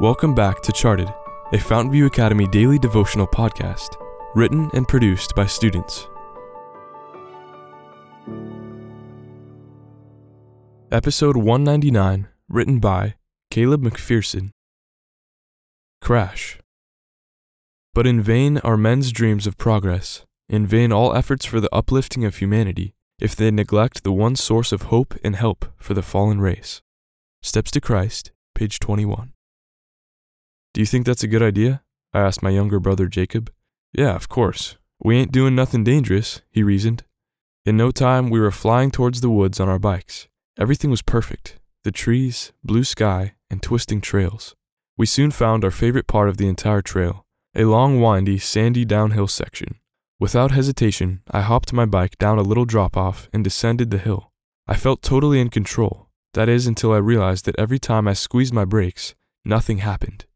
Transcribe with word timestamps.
Welcome 0.00 0.32
back 0.32 0.60
to 0.62 0.70
Charted, 0.70 1.12
a 1.52 1.58
Fountain 1.58 1.90
View 1.90 2.06
Academy 2.06 2.46
daily 2.46 2.78
devotional 2.78 3.26
podcast, 3.26 3.96
written 4.36 4.70
and 4.72 4.86
produced 4.86 5.34
by 5.34 5.44
students. 5.46 6.06
Episode 10.92 11.36
199, 11.36 12.28
written 12.48 12.78
by 12.78 13.16
Caleb 13.50 13.82
McPherson. 13.82 14.50
Crash. 16.00 16.60
But 17.92 18.06
in 18.06 18.22
vain 18.22 18.58
are 18.58 18.76
men's 18.76 19.10
dreams 19.10 19.48
of 19.48 19.58
progress, 19.58 20.24
in 20.48 20.64
vain 20.64 20.92
all 20.92 21.12
efforts 21.12 21.44
for 21.44 21.58
the 21.58 21.74
uplifting 21.74 22.24
of 22.24 22.36
humanity, 22.36 22.94
if 23.20 23.34
they 23.34 23.50
neglect 23.50 24.04
the 24.04 24.12
one 24.12 24.36
source 24.36 24.70
of 24.70 24.82
hope 24.82 25.16
and 25.24 25.34
help 25.34 25.64
for 25.76 25.94
the 25.94 26.02
fallen 26.02 26.40
race. 26.40 26.82
Steps 27.42 27.72
to 27.72 27.80
Christ, 27.80 28.30
page 28.54 28.78
21. 28.78 29.32
Do 30.74 30.80
you 30.80 30.86
think 30.86 31.06
that's 31.06 31.22
a 31.22 31.28
good 31.28 31.42
idea? 31.42 31.82
I 32.12 32.20
asked 32.20 32.42
my 32.42 32.50
younger 32.50 32.80
brother 32.80 33.06
Jacob. 33.06 33.52
Yeah, 33.92 34.14
of 34.14 34.28
course. 34.28 34.76
We 35.02 35.16
ain't 35.16 35.32
doing 35.32 35.54
nothing 35.54 35.84
dangerous, 35.84 36.42
he 36.50 36.62
reasoned. 36.62 37.04
In 37.64 37.76
no 37.76 37.90
time, 37.90 38.30
we 38.30 38.40
were 38.40 38.50
flying 38.50 38.90
towards 38.90 39.20
the 39.20 39.30
woods 39.30 39.60
on 39.60 39.68
our 39.68 39.78
bikes. 39.78 40.28
Everything 40.58 40.90
was 40.90 41.02
perfect 41.02 41.58
the 41.84 41.92
trees, 41.92 42.52
blue 42.64 42.84
sky, 42.84 43.34
and 43.50 43.62
twisting 43.62 44.00
trails. 44.00 44.54
We 44.96 45.06
soon 45.06 45.30
found 45.30 45.64
our 45.64 45.70
favorite 45.70 46.06
part 46.06 46.28
of 46.28 46.36
the 46.36 46.48
entire 46.48 46.82
trail 46.82 47.24
a 47.54 47.64
long, 47.64 48.00
windy, 48.00 48.38
sandy 48.38 48.84
downhill 48.84 49.26
section. 49.26 49.76
Without 50.20 50.50
hesitation, 50.50 51.22
I 51.30 51.40
hopped 51.40 51.72
my 51.72 51.86
bike 51.86 52.18
down 52.18 52.38
a 52.38 52.42
little 52.42 52.64
drop 52.64 52.96
off 52.96 53.28
and 53.32 53.42
descended 53.42 53.90
the 53.90 53.98
hill. 53.98 54.32
I 54.66 54.74
felt 54.74 55.02
totally 55.02 55.40
in 55.40 55.48
control, 55.48 56.08
that 56.34 56.48
is, 56.48 56.66
until 56.66 56.92
I 56.92 56.98
realized 56.98 57.46
that 57.46 57.58
every 57.58 57.78
time 57.78 58.06
I 58.06 58.12
squeezed 58.12 58.52
my 58.52 58.64
brakes, 58.64 59.14
nothing 59.44 59.78
happened. 59.78 60.26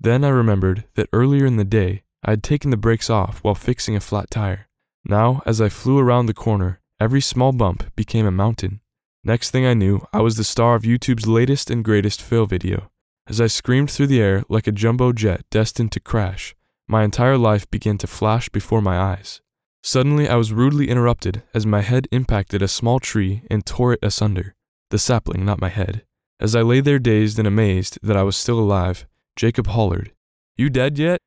Then 0.00 0.24
I 0.24 0.30
remembered 0.30 0.84
that 0.94 1.10
earlier 1.12 1.44
in 1.44 1.56
the 1.56 1.64
day 1.64 2.04
I 2.24 2.30
had 2.30 2.42
taken 2.42 2.70
the 2.70 2.78
brakes 2.78 3.10
off 3.10 3.40
while 3.42 3.54
fixing 3.54 3.96
a 3.96 4.00
flat 4.00 4.30
tire. 4.30 4.68
Now, 5.04 5.42
as 5.44 5.60
I 5.60 5.68
flew 5.68 5.98
around 5.98 6.26
the 6.26 6.34
corner, 6.34 6.80
every 6.98 7.20
small 7.20 7.52
bump 7.52 7.94
became 7.96 8.24
a 8.24 8.30
mountain. 8.30 8.80
Next 9.22 9.50
thing 9.50 9.66
I 9.66 9.74
knew, 9.74 10.06
I 10.12 10.20
was 10.20 10.36
the 10.36 10.44
star 10.44 10.74
of 10.74 10.82
YouTube's 10.82 11.26
latest 11.26 11.70
and 11.70 11.84
greatest 11.84 12.22
fail 12.22 12.46
video. 12.46 12.90
As 13.28 13.40
I 13.40 13.46
screamed 13.46 13.90
through 13.90 14.06
the 14.06 14.20
air 14.22 14.42
like 14.48 14.66
a 14.66 14.72
jumbo 14.72 15.12
jet 15.12 15.44
destined 15.50 15.92
to 15.92 16.00
crash, 16.00 16.54
my 16.88 17.04
entire 17.04 17.36
life 17.36 17.70
began 17.70 17.98
to 17.98 18.06
flash 18.06 18.48
before 18.48 18.80
my 18.80 18.98
eyes. 18.98 19.42
Suddenly, 19.82 20.28
I 20.28 20.36
was 20.36 20.52
rudely 20.52 20.88
interrupted 20.88 21.42
as 21.54 21.66
my 21.66 21.82
head 21.82 22.08
impacted 22.10 22.62
a 22.62 22.68
small 22.68 23.00
tree 23.00 23.42
and 23.50 23.64
tore 23.64 23.92
it 23.92 24.00
asunder. 24.02 24.54
The 24.90 24.98
sapling, 24.98 25.44
not 25.44 25.60
my 25.60 25.68
head. 25.68 26.04
As 26.40 26.56
I 26.56 26.62
lay 26.62 26.80
there 26.80 26.98
dazed 26.98 27.38
and 27.38 27.46
amazed 27.46 27.98
that 28.02 28.16
I 28.16 28.22
was 28.22 28.36
still 28.36 28.58
alive, 28.58 29.06
Jacob 29.40 29.68
hollered, 29.68 30.12
You 30.58 30.68
dead 30.68 30.98
yet? 30.98 31.18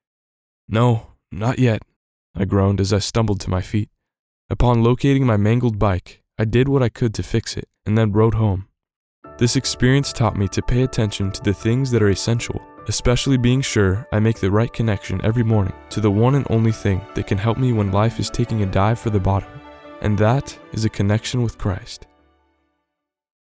No, 0.69 1.14
not 1.31 1.58
yet, 1.58 1.81
I 2.36 2.45
groaned 2.45 2.80
as 2.80 2.94
I 2.94 3.00
stumbled 3.00 3.39
to 3.39 3.50
my 3.50 3.59
feet. 3.61 3.89
Upon 4.52 4.83
locating 4.83 5.25
my 5.25 5.36
mangled 5.36 5.80
bike, 5.80 6.22
I 6.38 6.45
did 6.45 6.67
what 6.67 6.83
I 6.83 6.89
could 6.89 7.16
to 7.16 7.23
fix 7.23 7.58
it 7.58 7.67
and 7.88 7.97
then 7.97 8.11
rode 8.11 8.36
home. 8.36 8.67
This 9.39 9.55
experience 9.55 10.14
taught 10.14 10.38
me 10.38 10.47
to 10.50 10.61
pay 10.61 10.83
attention 10.83 11.31
to 11.31 11.42
the 11.42 11.55
things 11.55 11.89
that 11.89 12.03
are 12.03 12.11
essential, 12.11 12.61
especially 12.88 13.38
being 13.38 13.61
sure 13.61 14.08
I 14.11 14.20
make 14.20 14.39
the 14.39 14.52
right 14.52 14.72
connection 14.72 15.20
every 15.23 15.44
morning 15.44 15.73
to 15.89 16.00
the 16.00 16.11
one 16.11 16.36
and 16.36 16.45
only 16.52 16.72
thing 16.72 17.02
that 17.16 17.25
can 17.25 17.39
help 17.39 17.58
me 17.58 17.73
when 17.73 17.92
life 17.92 18.20
is 18.20 18.30
taking 18.30 18.61
a 18.61 18.67
dive 18.67 19.00
for 19.00 19.09
the 19.09 19.20
bottom, 19.20 19.59
and 20.02 20.16
that 20.20 20.55
is 20.72 20.86
a 20.86 20.89
connection 20.89 21.42
with 21.42 21.58
Christ. 21.58 22.05